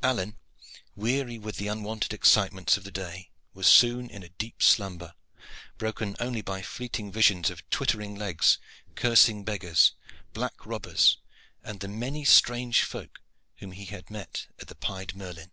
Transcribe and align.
Alleyne, 0.00 0.38
weary 0.94 1.40
with 1.40 1.56
the 1.56 1.66
unwonted 1.66 2.14
excitements 2.14 2.76
of 2.76 2.84
the 2.84 2.92
day, 2.92 3.32
was 3.52 3.66
soon 3.66 4.08
in 4.08 4.22
a 4.22 4.28
deep 4.28 4.62
slumber 4.62 5.12
broken 5.76 6.14
only 6.20 6.40
by 6.40 6.62
fleeting 6.62 7.10
visions 7.10 7.50
of 7.50 7.68
twittering 7.68 8.14
legs, 8.14 8.58
cursing 8.94 9.42
beggars, 9.42 9.94
black 10.32 10.64
robbers, 10.64 11.18
and 11.64 11.80
the 11.80 11.88
many 11.88 12.24
strange 12.24 12.84
folk 12.84 13.18
whom 13.56 13.72
he 13.72 13.86
had 13.86 14.08
met 14.08 14.46
at 14.60 14.68
the 14.68 14.76
"Pied 14.76 15.16
Merlin." 15.16 15.50